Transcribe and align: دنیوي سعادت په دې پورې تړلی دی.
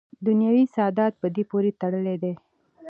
دنیوي 0.27 0.65
سعادت 0.75 1.13
په 1.21 1.27
دې 1.35 1.43
پورې 1.51 1.71
تړلی 1.81 2.15
دی. 2.23 2.33